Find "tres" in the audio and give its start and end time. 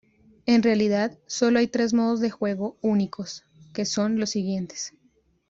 1.67-1.93